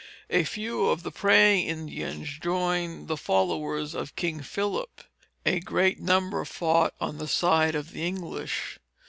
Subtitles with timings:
[0.31, 5.03] A few of the praying Indians joined the followers of King Philip.
[5.45, 8.79] A greater number fought on the side of the English.